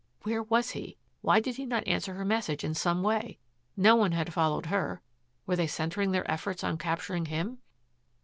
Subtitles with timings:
[0.23, 0.97] Where was he?
[1.21, 3.37] Why did he not answer her message in some way?
[3.77, 4.99] No one had followed her.
[5.45, 7.59] Were they centering their efforts on capturing him?